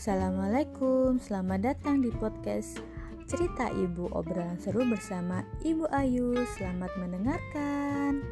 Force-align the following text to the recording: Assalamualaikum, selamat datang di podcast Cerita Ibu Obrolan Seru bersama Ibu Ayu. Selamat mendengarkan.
Assalamualaikum, 0.00 1.20
selamat 1.20 1.60
datang 1.60 2.00
di 2.00 2.08
podcast 2.08 2.80
Cerita 3.28 3.68
Ibu 3.68 4.16
Obrolan 4.16 4.56
Seru 4.56 4.80
bersama 4.88 5.44
Ibu 5.60 5.92
Ayu. 5.92 6.40
Selamat 6.56 6.88
mendengarkan. 6.96 8.24